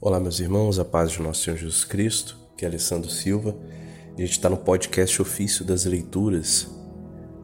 [0.00, 3.56] Olá, meus irmãos, a paz de nosso Senhor Jesus Cristo, que é Alessandro Silva.
[4.16, 6.68] A gente está no podcast Ofício das Leituras.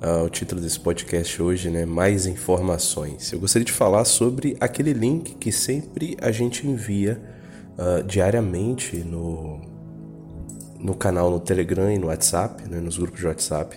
[0.01, 1.85] Ah, o título desse podcast hoje, né?
[1.85, 3.33] Mais informações.
[3.33, 7.21] Eu gostaria de falar sobre aquele link que sempre a gente envia
[7.77, 9.61] uh, diariamente no,
[10.79, 12.79] no canal no Telegram e no WhatsApp, né?
[12.79, 13.77] nos grupos de WhatsApp,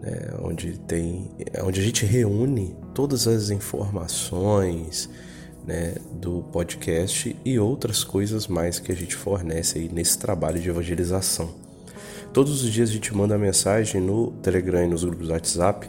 [0.00, 0.34] né?
[0.42, 1.30] onde tem,
[1.62, 5.08] onde a gente reúne todas as informações
[5.66, 10.68] né, do podcast e outras coisas mais que a gente fornece aí nesse trabalho de
[10.68, 11.50] evangelização.
[12.32, 15.88] Todos os dias a gente manda mensagem no Telegram e nos grupos do WhatsApp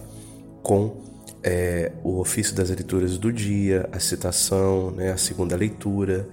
[0.61, 0.97] com
[1.41, 6.27] é, o ofício das leituras do dia, a citação, né, a segunda leitura,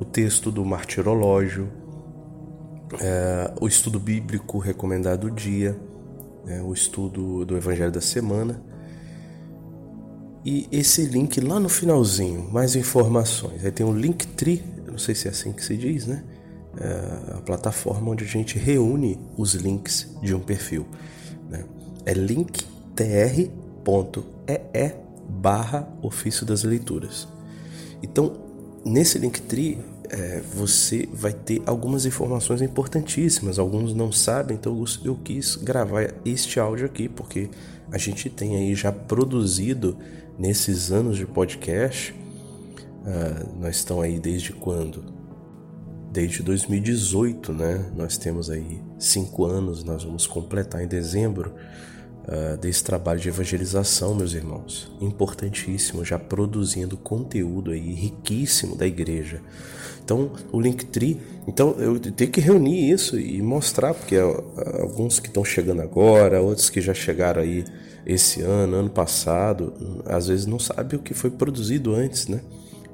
[0.00, 1.68] o texto do martirológio,
[3.00, 5.76] é, o estudo bíblico recomendado do dia,
[6.44, 8.60] né, o estudo do Evangelho da semana
[10.46, 13.64] e esse link lá no finalzinho, mais informações.
[13.64, 16.22] Aí tem o Linktree, não sei se é assim que se diz, né?
[16.78, 20.86] É a plataforma onde a gente reúne os links de um perfil.
[21.50, 21.64] Né?
[22.04, 23.50] É linktr.ee
[25.28, 27.26] barra ofício das leituras.
[28.00, 28.36] Então,
[28.84, 33.58] nesse Linktree, é, você vai ter algumas informações importantíssimas.
[33.58, 37.50] Alguns não sabem, então eu quis gravar este áudio aqui, porque
[37.90, 39.96] a gente tem aí já produzido
[40.38, 45.04] nesses anos de podcast, uh, nós estamos aí desde quando?
[46.12, 47.90] Desde 2018, né?
[47.94, 51.54] Nós temos aí cinco anos, nós vamos completar em dezembro
[52.26, 54.90] uh, desse trabalho de evangelização, meus irmãos.
[55.00, 59.40] Importantíssimo, já produzindo conteúdo aí riquíssimo da igreja.
[60.04, 64.16] Então, o Linktree, então eu tenho que reunir isso e mostrar, porque
[64.80, 67.64] alguns que estão chegando agora, outros que já chegaram aí
[68.06, 72.40] esse ano, ano passado, às vezes não sabe o que foi produzido antes, né?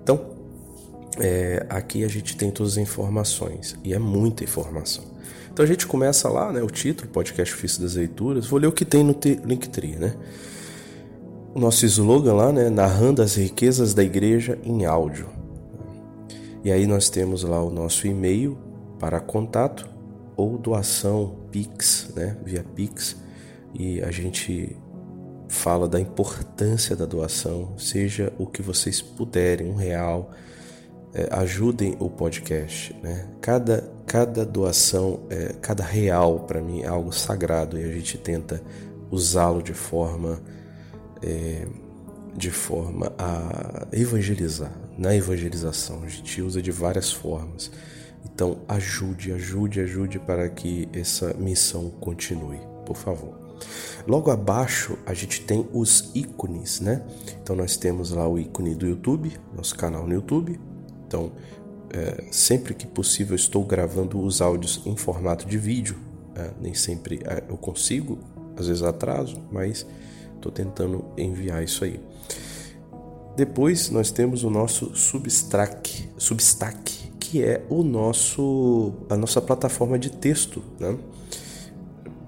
[0.02, 0.32] Então,
[1.20, 5.11] é, aqui a gente tem todas as informações e é muita informação.
[5.52, 6.62] Então a gente começa lá, né?
[6.62, 8.46] O título, podcast Ofício das Leituras.
[8.46, 9.14] Vou ler o que tem no
[9.44, 10.14] Linktree, né?
[11.54, 12.70] O nosso slogan lá, né?
[12.70, 15.28] Narrando as riquezas da igreja em áudio.
[16.64, 18.56] E aí nós temos lá o nosso e-mail
[18.98, 19.86] para contato
[20.36, 22.34] ou doação Pix, né?
[22.42, 23.16] Via Pix.
[23.74, 24.74] E a gente
[25.48, 30.30] fala da importância da doação, seja o que vocês puderem, um real,
[31.12, 33.28] é, ajudem o podcast, né?
[33.42, 38.62] Cada, cada doação, é, cada real para mim é algo sagrado e a gente tenta
[39.10, 40.38] usá-lo de forma
[41.22, 41.66] é,
[42.36, 47.70] de forma a evangelizar, na evangelização a gente usa de várias formas.
[48.22, 53.32] Então ajude, ajude, ajude para que essa missão continue, por favor.
[54.06, 57.02] Logo abaixo a gente tem os ícones, né?
[57.42, 60.60] Então nós temos lá o ícone do YouTube, nosso canal no YouTube.
[61.06, 61.32] Então
[61.92, 65.96] é, sempre que possível estou gravando os áudios em formato de vídeo.
[66.34, 68.18] É, nem sempre é, eu consigo,
[68.56, 69.86] às vezes atraso, mas
[70.34, 72.00] estou tentando enviar isso aí.
[73.36, 80.10] Depois nós temos o nosso Substack, Substack, que é o nosso a nossa plataforma de
[80.10, 80.98] texto, né?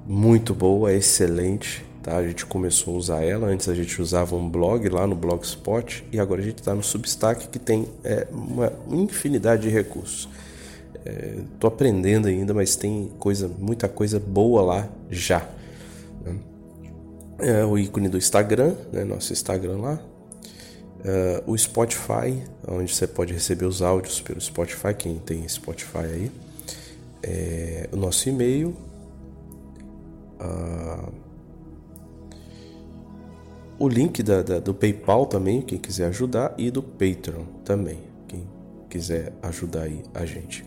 [0.06, 1.84] muito boa, excelente.
[2.04, 2.19] Tá?
[2.19, 3.48] A gente começou a usar ela.
[3.48, 6.82] Antes a gente usava um blog lá no Blogspot e agora a gente está no
[6.82, 10.28] Substack que tem é, uma infinidade de recursos.
[11.54, 15.48] Estou é, aprendendo ainda, mas tem coisa, muita coisa boa lá já.
[16.22, 16.37] Né?
[17.38, 19.03] É, o ícone do Instagram, né?
[19.03, 19.98] nosso Instagram lá.
[21.03, 26.32] É, o Spotify, onde você pode receber os áudios pelo Spotify, quem tem Spotify aí.
[27.22, 28.76] É, o nosso e-mail,
[30.38, 31.09] ah,
[33.78, 37.98] o link da, da, do PayPal também, quem quiser ajudar, e do Patreon também,
[38.28, 38.46] quem
[38.88, 40.64] quiser ajudar aí a gente.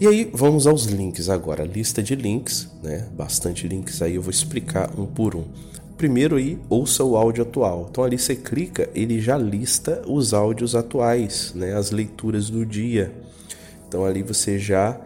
[0.00, 3.08] E aí vamos aos links agora, lista de links, né?
[3.12, 5.44] Bastante links aí, eu vou explicar um por um.
[5.96, 7.88] Primeiro aí, ouça o áudio atual.
[7.90, 11.74] Então ali você clica, ele já lista os áudios atuais, né?
[11.74, 13.12] As leituras do dia.
[13.86, 14.98] Então ali você já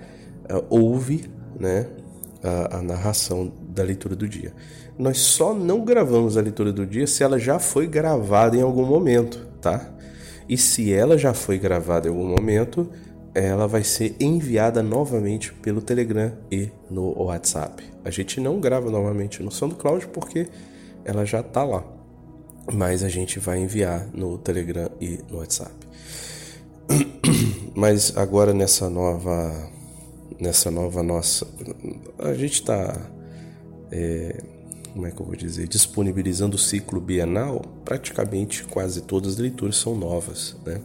[0.48, 1.24] uh, ouve,
[1.58, 1.86] né?
[2.44, 4.52] A, a narração da leitura do dia.
[4.98, 8.84] Nós só não gravamos a leitura do dia se ela já foi gravada em algum
[8.84, 9.90] momento, tá?
[10.48, 12.90] E se ela já foi gravada em algum momento,
[13.34, 17.82] ela vai ser enviada novamente pelo Telegram e no WhatsApp.
[18.04, 20.46] A gente não grava novamente no SoundCloud porque
[21.04, 21.84] ela já está lá,
[22.72, 25.72] mas a gente vai enviar no Telegram e no WhatsApp.
[27.74, 29.68] Mas agora nessa nova,
[30.40, 31.46] nessa nova nossa,
[32.18, 33.10] a gente está
[33.90, 34.42] é,
[34.94, 39.76] como é que eu vou dizer, disponibilizando o ciclo bienal, praticamente quase todas as leituras
[39.76, 40.80] são novas, né?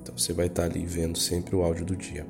[0.00, 2.24] Então Você vai estar ali vendo sempre o áudio do dia.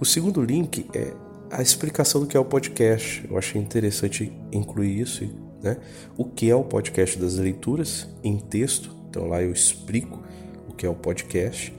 [0.00, 1.12] O segundo link é
[1.50, 3.26] a explicação do que é o podcast.
[3.28, 5.28] Eu achei interessante incluir isso,
[5.60, 5.78] né?
[6.16, 8.94] O que é o podcast das leituras em texto.
[9.10, 10.22] Então lá eu explico
[10.68, 11.74] o que é o podcast.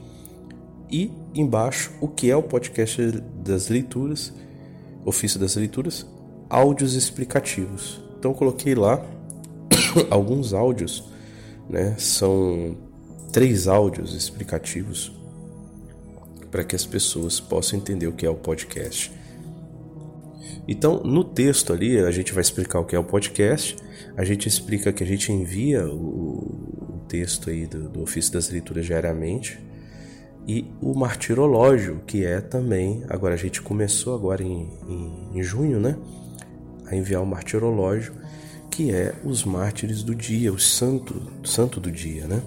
[0.91, 3.01] E embaixo o que é o podcast
[3.43, 4.33] das leituras,
[5.05, 6.05] ofício das leituras,
[6.49, 8.01] áudios explicativos.
[8.17, 9.03] Então coloquei lá
[10.09, 11.03] alguns áudios,
[11.69, 11.95] né?
[11.97, 12.77] São
[13.31, 15.11] três áudios explicativos
[16.51, 19.11] para que as pessoas possam entender o que é o podcast.
[20.67, 23.75] Então, no texto ali, a gente vai explicar o que é o podcast,
[24.15, 28.49] a gente explica que a gente envia o, o texto aí do, do ofício das
[28.49, 29.59] leituras diariamente
[30.47, 35.79] e o martirológio, que é também, agora a gente começou agora em, em, em junho,
[35.79, 35.97] né,
[36.85, 38.13] a enviar o martirológio,
[38.69, 42.41] que é os mártires do dia, o santo, santo do dia, né?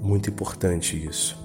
[0.00, 1.36] Muito importante isso.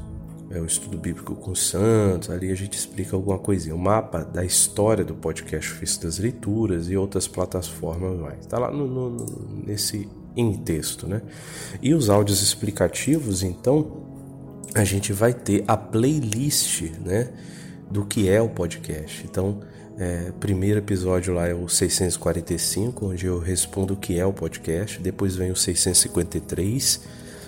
[0.51, 3.75] É o estudo bíblico com santos, ali a gente explica alguma coisinha.
[3.75, 8.39] O mapa da história do podcast Ofício das Leituras e outras plataformas mais.
[8.41, 11.21] Está lá no, no, nesse em texto, né?
[11.81, 14.14] E os áudios explicativos, então,
[14.75, 17.29] a gente vai ter a playlist, né?
[17.89, 19.23] Do que é o podcast.
[19.23, 19.61] Então,
[19.97, 24.99] é, primeiro episódio lá é o 645, onde eu respondo o que é o podcast.
[24.99, 26.99] Depois vem o 653,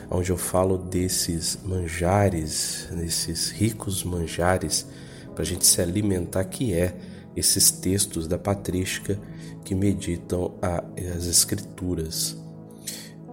[0.09, 4.87] onde eu falo desses manjares, desses ricos manjares,
[5.35, 6.95] para a gente se alimentar, que é
[7.35, 9.19] esses textos da patrística
[9.65, 10.81] que meditam a,
[11.13, 12.37] as escrituras.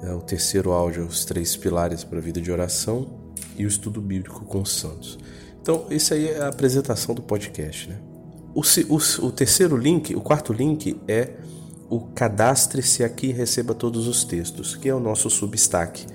[0.02, 3.23] É, o terceiro áudio, os três pilares para a vida de oração
[3.56, 5.18] e o estudo bíblico com os santos.
[5.60, 7.98] Então, isso aí é a apresentação do podcast, né?
[8.54, 11.30] O, o, o terceiro link, o quarto link é
[11.88, 16.06] o cadastre-se aqui e receba todos os textos, que é o nosso Substack.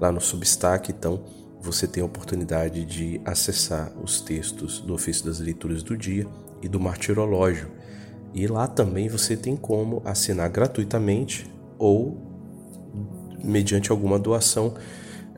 [0.00, 1.24] Lá no Substack, então,
[1.60, 6.26] você tem a oportunidade de acessar os textos do ofício das leituras do dia
[6.62, 7.68] e do martirológio.
[8.32, 12.16] E lá também você tem como assinar gratuitamente ou
[13.42, 14.74] mediante alguma doação,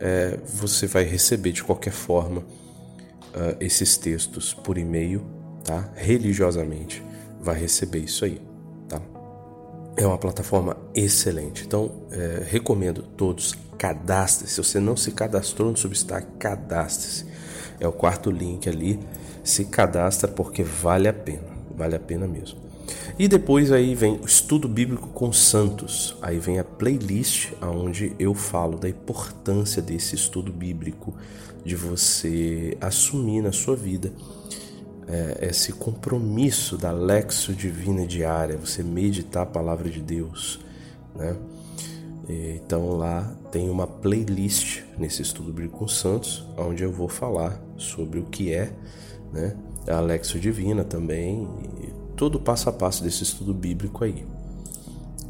[0.00, 5.24] é, você vai receber de qualquer forma uh, esses textos por e-mail
[5.64, 5.88] tá?
[5.94, 7.02] Religiosamente
[7.40, 8.40] vai receber isso aí,
[8.88, 9.00] tá?
[9.96, 11.64] É uma plataforma excelente.
[11.64, 14.54] Então, é, recomendo todos cadastre-se.
[14.54, 17.26] Se você não se cadastrou no Substack, cadastre-se.
[17.78, 19.00] É o quarto link ali.
[19.42, 22.58] Se cadastra porque vale a pena, vale a pena mesmo.
[23.18, 26.16] E depois aí vem o estudo bíblico com santos.
[26.22, 31.14] Aí vem a playlist onde eu falo da importância desse estudo bíblico,
[31.64, 34.12] de você assumir na sua vida
[35.10, 40.60] é, esse compromisso da lexo divina diária, você meditar a palavra de Deus,
[41.14, 41.36] né?
[42.32, 48.20] Então lá tem uma playlist nesse estudo bíblico com santos, onde eu vou falar sobre
[48.20, 48.72] o que é,
[49.32, 49.56] né?
[49.88, 51.48] A lexo divina também,
[52.20, 54.26] todo o passo a passo desse estudo bíblico aí,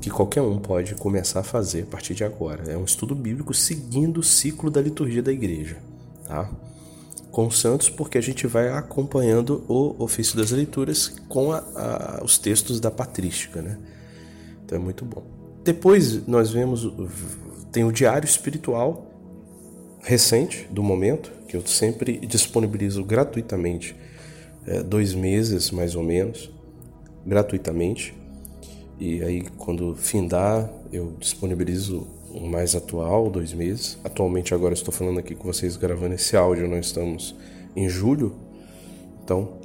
[0.01, 2.65] que qualquer um pode começar a fazer a partir de agora.
[2.69, 5.77] É um estudo bíblico seguindo o ciclo da liturgia da igreja,
[6.27, 6.51] tá?
[7.31, 12.25] com os santos, porque a gente vai acompanhando o ofício das leituras com a, a,
[12.25, 13.79] os textos da patrística, né?
[14.65, 15.23] Então é muito bom.
[15.63, 16.93] Depois nós vemos,
[17.71, 19.07] tem o diário espiritual
[20.01, 23.95] recente do momento, que eu sempre disponibilizo gratuitamente,
[24.67, 26.51] é, dois meses mais ou menos,
[27.25, 28.15] gratuitamente.
[28.99, 33.99] E aí quando findar, eu disponibilizo o mais atual, dois meses.
[34.05, 37.35] Atualmente, agora estou falando aqui com vocês gravando esse áudio, nós estamos
[37.75, 38.35] em julho.
[39.25, 39.61] Então,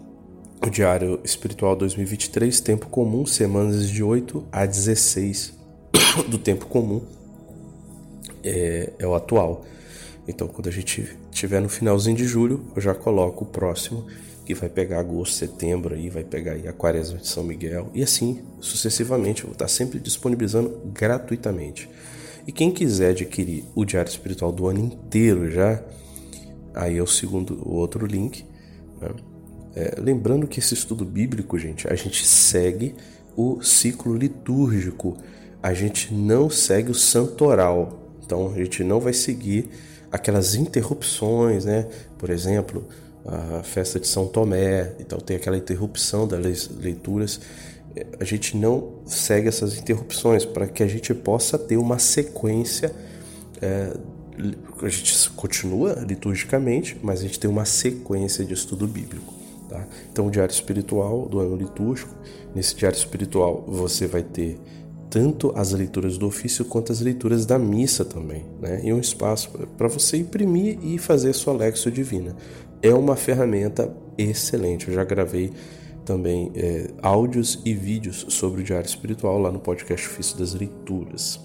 [0.66, 5.54] o Diário Espiritual 2023, tempo comum, semanas de 8 a 16
[6.28, 7.02] do tempo comum,
[8.44, 9.66] é, é o atual.
[10.28, 14.08] Então, quando a gente estiver no finalzinho de julho, eu já coloco o próximo,
[14.46, 18.04] que vai pegar agosto, setembro, aí vai pegar aí a quaresma de São Miguel, e
[18.04, 19.42] assim sucessivamente.
[19.42, 21.90] Eu vou estar sempre disponibilizando gratuitamente.
[22.48, 25.84] E quem quiser adquirir o Diário Espiritual do ano inteiro já,
[26.76, 28.46] aí é o segundo, o outro link.
[29.02, 29.10] Né?
[29.76, 32.96] É, lembrando que esse estudo bíblico, gente, a gente segue
[33.36, 35.18] o ciclo litúrgico,
[35.62, 38.12] a gente não segue o santoral.
[38.24, 39.70] Então a gente não vai seguir
[40.12, 41.88] aquelas interrupções, né?
[42.18, 42.88] Por exemplo,
[43.26, 47.40] a festa de São Tomé, então tem aquela interrupção das leituras
[48.20, 52.94] a gente não segue essas interrupções para que a gente possa ter uma sequência.
[53.62, 53.96] É,
[54.82, 59.34] a gente continua liturgicamente, mas a gente tem uma sequência de estudo bíblico.
[59.70, 59.88] Tá?
[60.12, 62.14] Então, o diário espiritual do ano litúrgico,
[62.54, 64.60] nesse diário espiritual você vai ter
[65.10, 68.82] tanto as leituras do ofício quanto as leituras da missa também, né?
[68.84, 72.36] E um espaço para você imprimir e fazer sua Lexio Divina.
[72.82, 74.88] É uma ferramenta excelente.
[74.88, 75.52] Eu já gravei
[76.06, 81.40] também é, áudios e vídeos sobre o Diário Espiritual lá no podcast Ofício das Leituras.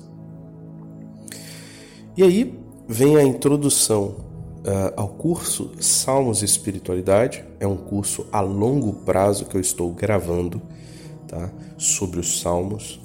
[2.17, 4.17] E aí vem a introdução
[4.61, 7.45] uh, ao curso Salmos e Espiritualidade.
[7.59, 10.61] É um curso a longo prazo que eu estou gravando
[11.27, 11.51] tá?
[11.79, 13.01] sobre os Salmos.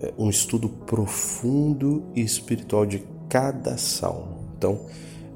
[0.00, 4.44] É um estudo profundo e espiritual de cada salmo.
[4.56, 4.80] Então,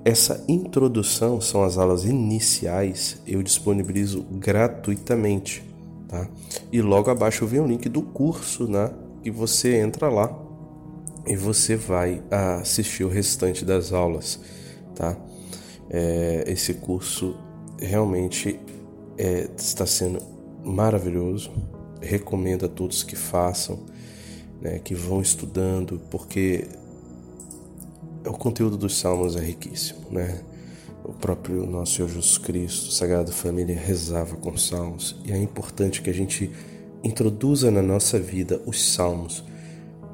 [0.09, 5.63] essa introdução são as aulas iniciais, eu disponibilizo gratuitamente,
[6.09, 6.27] tá?
[6.73, 8.91] E logo abaixo vem o link do curso, né?
[9.23, 10.35] Que você entra lá
[11.27, 14.41] e você vai assistir o restante das aulas,
[14.95, 15.15] tá?
[15.91, 17.37] É, esse curso
[17.79, 18.59] realmente
[19.19, 20.21] é, está sendo
[20.65, 21.51] maravilhoso.
[22.01, 23.81] Recomendo a todos que façam,
[24.59, 26.67] né, que vão estudando, porque
[28.27, 30.41] o conteúdo dos salmos é riquíssimo, né?
[31.05, 36.11] O próprio nosso Senhor Jesus Cristo, Sagrada Família, rezava com salmos e é importante que
[36.11, 36.51] a gente
[37.03, 39.45] introduza na nossa vida os salmos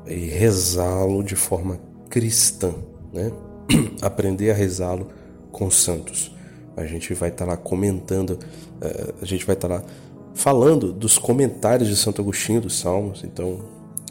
[0.06, 2.74] e rezá-lo de forma cristã,
[3.12, 3.32] né?
[4.02, 5.08] Aprender a rezá-lo
[5.50, 6.34] com os santos.
[6.76, 8.38] A gente vai estar tá lá comentando,
[8.80, 9.84] eh, a gente vai estar tá lá
[10.34, 13.24] falando dos comentários de Santo Agostinho dos Salmos.
[13.24, 13.60] Então,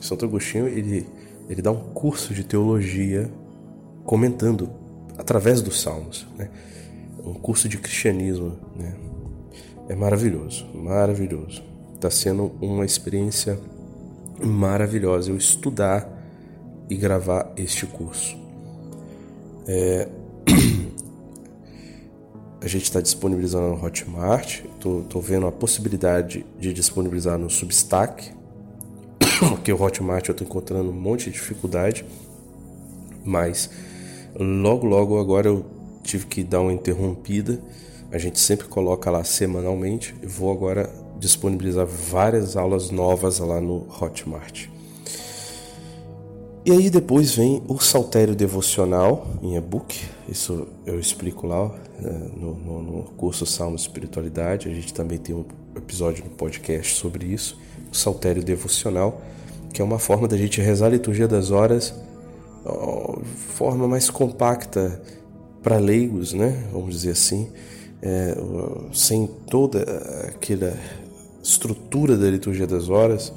[0.02, 1.06] Santo Agostinho ele
[1.50, 3.30] ele dá um curso de teologia
[4.06, 4.70] comentando
[5.18, 6.50] através dos salmos, né?
[7.24, 8.96] um curso de cristianismo, né?
[9.88, 11.64] é maravilhoso, maravilhoso.
[11.96, 13.58] Está sendo uma experiência
[14.44, 16.10] maravilhosa eu estudar
[16.90, 18.38] e gravar este curso.
[19.68, 20.08] É...
[22.62, 28.32] A gente está disponibilizando no Hotmart, estou vendo a possibilidade de disponibilizar no Substack,
[29.50, 32.06] porque o Hotmart eu estou encontrando um monte de dificuldade,
[33.26, 33.70] mas
[34.40, 35.66] Logo, logo agora eu
[36.02, 37.60] tive que dar uma interrompida.
[38.12, 40.16] A gente sempre coloca lá semanalmente.
[40.22, 44.68] Eu vou agora disponibilizar várias aulas novas lá no Hotmart.
[46.66, 50.00] E aí depois vem o Saltério Devocional em e-book.
[50.30, 51.68] Isso eu explico lá
[52.00, 54.70] né, no, no, no curso Salmo Espiritualidade.
[54.70, 57.60] A gente também tem um episódio no podcast sobre isso.
[57.92, 59.22] O Saltério Devocional,
[59.74, 61.94] que é uma forma da gente rezar a liturgia das horas
[63.55, 65.01] forma mais compacta
[65.62, 66.67] para leigos, né?
[66.72, 67.50] Vamos dizer assim,
[68.01, 68.36] é,
[68.93, 69.82] sem toda
[70.27, 70.77] aquela
[71.41, 73.34] estrutura da liturgia das horas,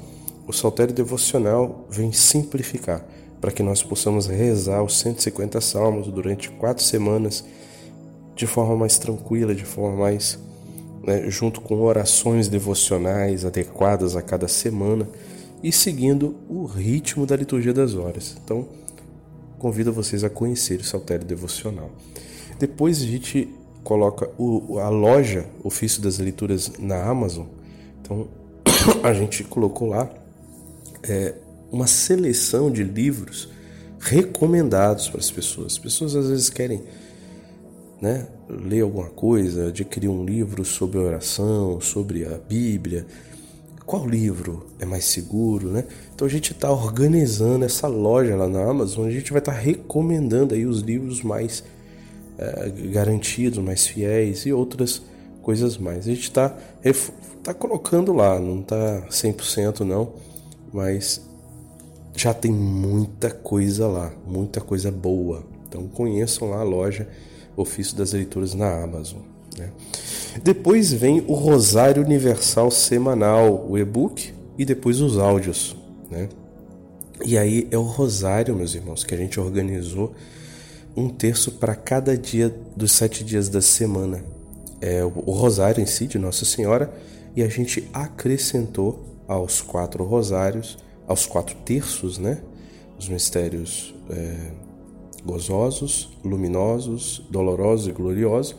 [0.47, 3.05] o saltério devocional vem simplificar
[3.39, 7.43] para que nós possamos rezar os 150 salmos durante quatro semanas
[8.35, 10.39] de forma mais tranquila, de forma mais
[11.03, 15.07] né, junto com orações devocionais adequadas a cada semana
[15.63, 18.35] e seguindo o ritmo da liturgia das horas.
[18.43, 18.67] Então,
[19.57, 21.91] convido vocês a conhecer o Saltério Devocional.
[22.59, 23.49] Depois a gente
[23.83, 27.45] coloca o, a loja Ofício das Leituras na Amazon.
[28.01, 28.27] Então
[29.03, 30.09] a gente colocou lá
[31.03, 31.33] é,
[31.71, 33.49] uma seleção de livros
[33.99, 35.73] recomendados para as pessoas.
[35.73, 36.83] As pessoas às vezes querem
[38.01, 43.05] né, ler alguma coisa, adquirir um livro sobre oração, sobre a Bíblia
[43.87, 45.85] qual livro é mais seguro, né?
[46.13, 49.57] Então a gente está organizando essa loja lá na Amazon, a gente vai estar tá
[49.57, 51.63] recomendando aí os livros mais
[52.37, 55.01] é, garantidos, mais fiéis e outras
[55.41, 55.99] coisas mais.
[55.99, 56.53] A gente está
[57.41, 60.11] tá colocando lá, não está 100% não,
[60.73, 61.21] mas
[62.13, 65.45] já tem muita coisa lá, muita coisa boa.
[65.65, 67.07] Então conheçam lá a loja
[67.55, 69.21] Ofício das Leituras na Amazon.
[69.57, 69.71] Né?
[70.43, 75.75] Depois vem o Rosário Universal Semanal, o e-book e depois os áudios.
[76.09, 76.29] Né?
[77.25, 80.13] E aí é o Rosário, meus irmãos, que a gente organizou
[80.95, 84.23] um terço para cada dia dos sete dias da semana.
[84.81, 86.93] É o Rosário em si, de Nossa Senhora,
[87.35, 92.39] e a gente acrescentou aos quatro rosários, aos quatro terços, né?
[92.97, 94.51] Os mistérios é,
[95.23, 98.55] gozosos, luminosos, dolorosos e gloriosos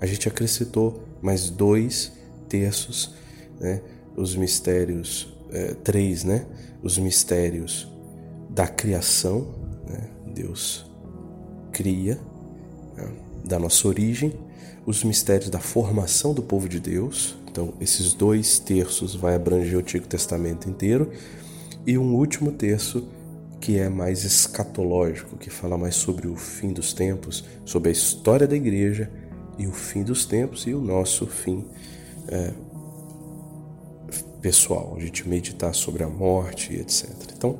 [0.00, 2.12] a gente acrescentou mais dois
[2.48, 3.14] terços,
[3.60, 3.80] né?
[4.16, 6.46] os mistérios, é, três, né?
[6.82, 7.90] os mistérios
[8.50, 9.54] da criação,
[9.88, 10.08] né?
[10.34, 10.90] Deus
[11.72, 12.18] cria,
[12.96, 13.08] né?
[13.44, 14.32] da nossa origem,
[14.86, 19.80] os mistérios da formação do povo de Deus, então esses dois terços vai abranger o
[19.80, 21.10] Antigo Testamento inteiro,
[21.86, 23.08] e um último terço
[23.60, 28.46] que é mais escatológico, que fala mais sobre o fim dos tempos, sobre a história
[28.46, 29.10] da igreja
[29.58, 31.64] e o fim dos tempos e o nosso fim
[32.28, 32.52] é,
[34.40, 37.10] pessoal, a gente meditar sobre a morte e etc.
[37.36, 37.58] Então,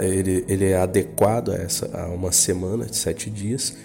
[0.00, 3.76] ele, ele é adequado a, essa, a uma semana de sete dias.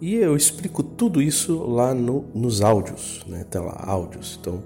[0.00, 3.44] E eu explico tudo isso lá no, nos áudios, né?
[3.50, 4.38] Tem lá áudios.
[4.40, 4.62] Então,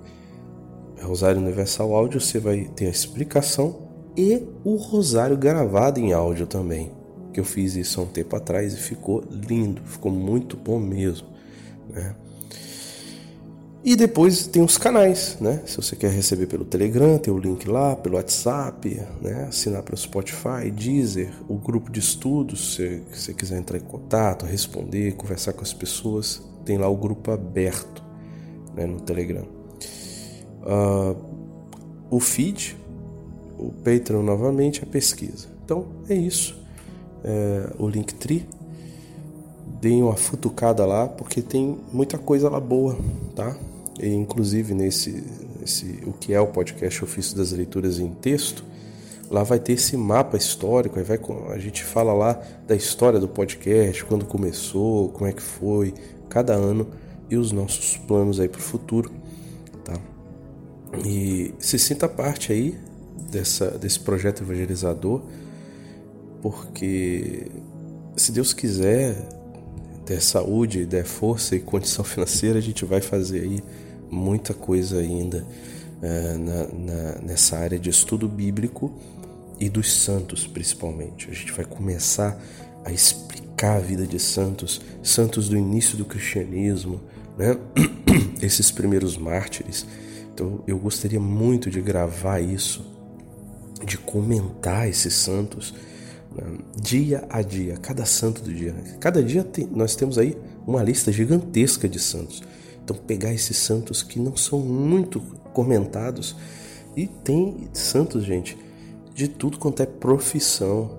[1.02, 6.92] Rosário Universal Áudio, você vai ter a explicação e o rosário gravado em áudio também.
[7.34, 11.26] Que eu fiz isso há um tempo atrás e ficou lindo, ficou muito bom mesmo.
[11.90, 12.14] Né?
[13.84, 15.60] E depois tem os canais, né?
[15.66, 19.46] Se você quer receber pelo Telegram, tem o link lá, pelo WhatsApp, né?
[19.48, 25.16] Assinar pelo Spotify, Deezer, o grupo de estudos, se você quiser entrar em contato, responder,
[25.16, 28.02] conversar com as pessoas, tem lá o grupo aberto
[28.74, 28.86] né?
[28.86, 29.44] no Telegram.
[30.62, 31.16] Uh,
[32.08, 32.78] o feed,
[33.58, 35.48] o Patreon novamente, a pesquisa.
[35.62, 36.63] Então é isso.
[37.24, 38.46] É, o Linktree
[39.80, 42.96] deem uma futucada lá, porque tem muita coisa lá boa,
[43.34, 43.56] tá?
[44.00, 45.24] E, inclusive nesse,
[45.62, 48.64] esse, o que é o podcast Ofício das Leituras em Texto,
[49.30, 51.18] lá vai ter esse mapa histórico, aí vai,
[51.50, 55.94] a gente fala lá da história do podcast, quando começou, como é que foi,
[56.28, 56.86] cada ano
[57.30, 59.10] e os nossos planos aí para o futuro,
[59.84, 59.98] tá?
[61.04, 62.78] E se sinta parte aí
[63.30, 65.22] dessa, desse projeto evangelizador,
[66.44, 67.46] porque
[68.14, 69.16] se Deus quiser,
[70.04, 73.64] der saúde, der força e condição financeira, a gente vai fazer aí
[74.10, 75.46] muita coisa ainda
[76.02, 78.92] é, na, na, nessa área de estudo bíblico
[79.58, 81.30] e dos santos, principalmente.
[81.30, 82.38] A gente vai começar
[82.84, 87.00] a explicar a vida de santos, santos do início do cristianismo,
[87.38, 87.56] né?
[88.42, 89.86] esses primeiros mártires.
[90.34, 92.84] Então eu gostaria muito de gravar isso,
[93.82, 95.72] de comentar esses santos
[96.80, 98.74] dia a dia, cada santo do dia.
[99.00, 100.36] Cada dia tem, nós temos aí
[100.66, 102.42] uma lista gigantesca de santos.
[102.82, 105.20] Então, pegar esses santos que não são muito
[105.52, 106.36] comentados
[106.96, 108.58] e tem santos, gente,
[109.14, 110.90] de tudo quanto é profissão.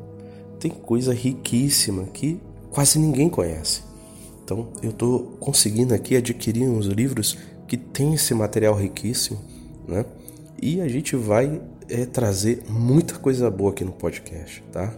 [0.59, 2.39] Tem coisa riquíssima que
[2.71, 3.83] quase ninguém conhece.
[4.43, 7.37] Então, eu estou conseguindo aqui adquirir uns livros
[7.67, 9.39] que tem esse material riquíssimo,
[9.87, 10.05] né?
[10.61, 14.93] E a gente vai é, trazer muita coisa boa aqui no podcast, tá?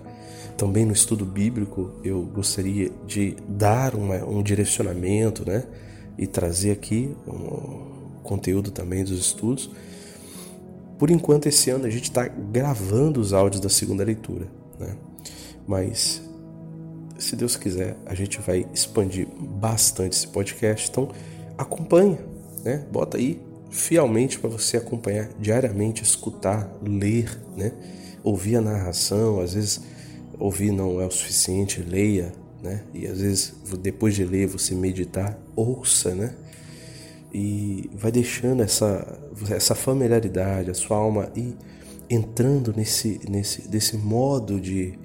[0.57, 5.63] Também no estudo bíblico eu gostaria de dar uma, um direcionamento, né?
[6.17, 9.69] E trazer aqui um conteúdo também dos estudos.
[10.97, 14.47] Por enquanto, esse ano a gente está gravando os áudios da segunda leitura,
[14.79, 14.97] né?
[15.67, 16.23] Mas,
[17.19, 20.89] se Deus quiser, a gente vai expandir bastante esse podcast.
[20.89, 21.09] Então,
[21.55, 22.17] acompanha,
[22.63, 22.83] né?
[22.91, 23.39] Bota aí
[23.69, 27.71] fielmente para você acompanhar diariamente, escutar, ler, né?
[28.23, 29.81] Ouvir a narração, às vezes
[30.39, 32.83] ouvir não é o suficiente, leia, né?
[32.93, 36.35] E às vezes depois de ler, você meditar, ouça, né?
[37.33, 39.19] E vai deixando essa
[39.49, 41.55] essa familiaridade, a sua alma ir
[42.09, 44.97] entrando nesse nesse desse modo de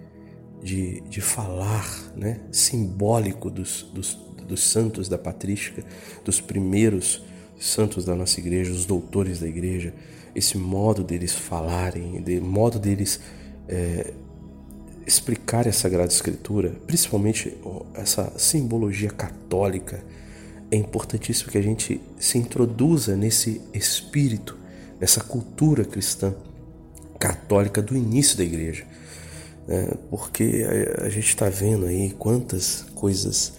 [0.62, 2.40] de, de falar, né?
[2.52, 4.14] Simbólico dos, dos,
[4.46, 5.84] dos santos da patrística,
[6.24, 7.24] dos primeiros
[7.58, 9.92] santos da nossa igreja, os doutores da igreja,
[10.34, 13.20] esse modo deles falarem, de modo deles
[13.68, 14.12] é,
[15.06, 17.56] explicar a Sagrada Escritura, principalmente
[17.94, 20.02] essa simbologia católica,
[20.70, 24.58] é importantíssimo que a gente se introduza nesse espírito,
[25.00, 26.34] nessa cultura cristã
[27.18, 28.84] católica do início da igreja.
[29.68, 30.66] É, porque
[30.98, 33.52] a, a gente está vendo aí quantas coisas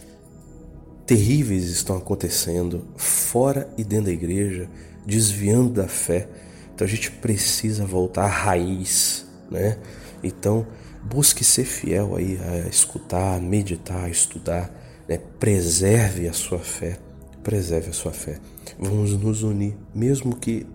[1.05, 4.69] terríveis estão acontecendo fora e dentro da igreja,
[5.05, 6.27] desviando da fé.
[6.73, 9.77] Então a gente precisa voltar à raiz, né?
[10.23, 10.65] Então,
[11.03, 14.71] Busque ser fiel aí a escutar, a meditar, a estudar.
[15.07, 15.19] Né?
[15.39, 16.97] Preserve a sua fé.
[17.43, 18.39] Preserve a sua fé.
[18.79, 20.65] Vamos nos unir, mesmo que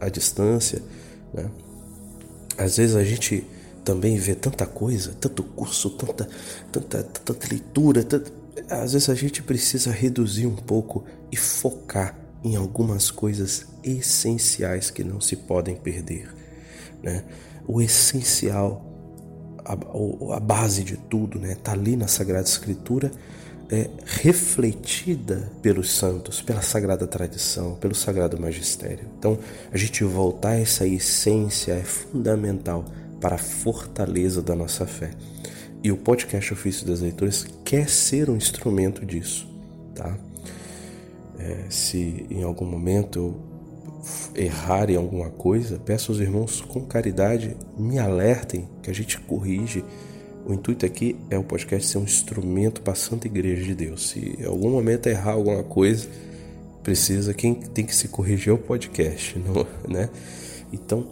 [0.00, 0.82] à distância.
[1.32, 1.50] Né?
[2.56, 3.44] Às vezes a gente
[3.84, 6.28] também vê tanta coisa, tanto curso, tanta,
[6.70, 8.04] tanta, tanta leitura.
[8.04, 8.30] Tanta...
[8.68, 15.02] Às vezes a gente precisa reduzir um pouco e focar em algumas coisas essenciais que
[15.02, 16.28] não se podem perder.
[17.02, 17.24] Né?
[17.66, 18.84] O essencial
[19.68, 21.56] a, a base de tudo, né?
[21.62, 23.12] Tá ali na Sagrada Escritura,
[23.70, 29.06] é refletida pelos santos, pela sagrada tradição, pelo sagrado magistério.
[29.18, 29.38] Então,
[29.70, 32.84] a gente voltar a essa essência é fundamental
[33.20, 35.10] para a fortaleza da nossa fé.
[35.82, 39.46] E o podcast Ofício das Leituras quer ser um instrumento disso,
[39.94, 40.16] tá?
[41.38, 43.48] É, se em algum momento eu
[44.34, 49.84] errar em alguma coisa, peço aos irmãos com caridade me alertem que a gente corrige.
[50.46, 54.10] O intuito aqui é o podcast ser um instrumento para a Santa Igreja de Deus.
[54.10, 56.08] Se em algum momento errar alguma coisa,
[56.82, 60.08] precisa quem tem que se corrigir é o podcast, não, né?
[60.72, 61.06] Então,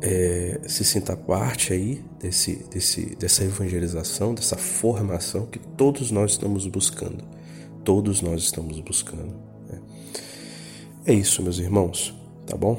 [0.00, 6.66] é, se sinta parte aí desse, desse, dessa evangelização, dessa formação que todos nós estamos
[6.66, 7.24] buscando.
[7.84, 9.47] Todos nós estamos buscando.
[11.08, 12.14] É isso, meus irmãos,
[12.46, 12.78] tá bom?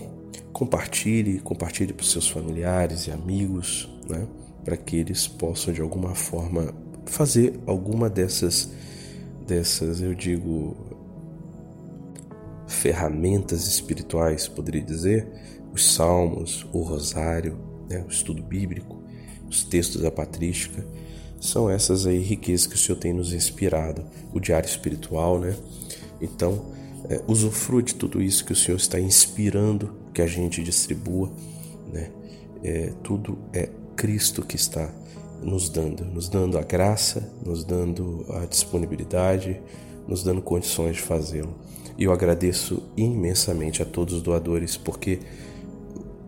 [0.53, 4.27] Compartilhe, compartilhe para seus familiares e amigos, né?
[4.63, 6.71] Para que eles possam de alguma forma
[7.07, 8.69] fazer alguma dessas,
[9.47, 10.77] dessas, eu digo,
[12.67, 15.27] ferramentas espirituais, poderia dizer,
[15.73, 17.57] os salmos, o rosário,
[17.89, 19.01] né, o estudo bíblico,
[19.49, 20.85] os textos da patrística,
[21.41, 25.55] são essas aí riquezas que o Senhor tem nos inspirado, o diário espiritual, né?
[26.21, 26.77] Então,
[27.09, 31.31] é, usufrua de tudo isso que o Senhor está inspirando que a gente distribua,
[31.91, 32.11] né?
[32.63, 34.93] É, tudo é Cristo que está
[35.41, 39.61] nos dando, nos dando a graça, nos dando a disponibilidade,
[40.07, 41.55] nos dando condições de fazê-lo.
[41.97, 45.19] E eu agradeço imensamente a todos os doadores, porque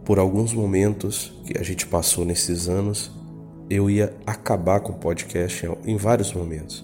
[0.03, 3.11] por alguns momentos que a gente passou nesses anos,
[3.69, 6.83] eu ia acabar com o podcast em vários momentos.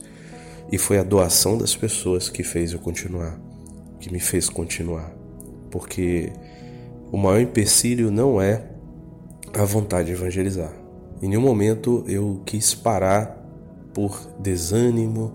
[0.71, 3.39] E foi a doação das pessoas que fez eu continuar,
[3.99, 5.13] que me fez continuar.
[5.69, 6.31] Porque
[7.11, 8.65] o maior empecilho não é
[9.53, 10.73] a vontade de evangelizar.
[11.21, 13.43] Em nenhum momento eu quis parar
[13.93, 15.33] por desânimo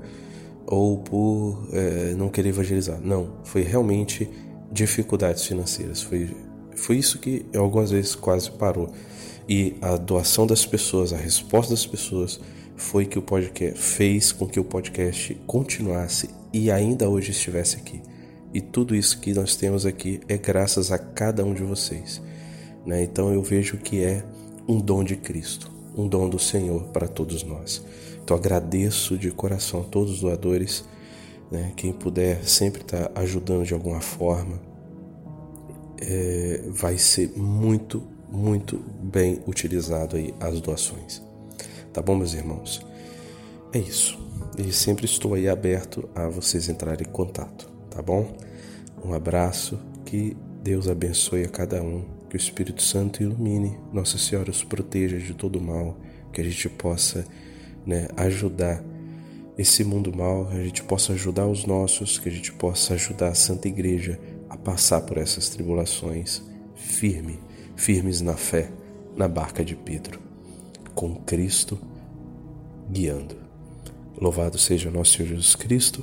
[0.66, 3.01] ou por é, não querer evangelizar.
[3.01, 4.31] Não, foi realmente
[4.70, 6.01] dificuldades financeiras.
[6.01, 6.31] Foi
[6.75, 8.90] foi isso que algumas vezes quase parou.
[9.48, 12.40] E a doação das pessoas, a resposta das pessoas
[12.77, 18.01] foi que o podcast fez com que o podcast continuasse e ainda hoje estivesse aqui.
[18.53, 22.21] E tudo isso que nós temos aqui é graças a cada um de vocês.
[22.85, 23.03] Né?
[23.03, 24.25] Então eu vejo que é
[24.69, 27.85] um dom de Cristo, um dom do Senhor para todos nós.
[28.23, 30.85] Então agradeço de coração a todos os doadores,
[31.51, 31.73] né?
[31.77, 34.61] quem puder sempre estar tá ajudando de alguma forma,
[36.01, 41.23] é, vai ser muito, muito bem utilizado aí as doações.
[41.93, 42.85] Tá bom, meus irmãos?
[43.73, 44.19] É isso.
[44.59, 48.35] E sempre estou aí aberto a vocês entrarem em contato, tá bom?
[49.05, 54.50] Um abraço, que Deus abençoe a cada um, que o Espírito Santo ilumine, Nossa Senhora
[54.50, 55.98] os proteja de todo mal,
[56.33, 57.26] que a gente possa
[57.85, 58.83] né, ajudar
[59.59, 63.28] esse mundo mal, que a gente possa ajudar os nossos, que a gente possa ajudar
[63.28, 66.42] a Santa Igreja a passar por essas tribulações
[66.74, 67.38] firme,
[67.76, 68.70] firmes na fé,
[69.14, 70.20] na barca de Pedro,
[70.94, 71.78] com Cristo
[72.90, 73.37] guiando.
[74.18, 76.02] Louvado seja nosso Senhor Jesus Cristo,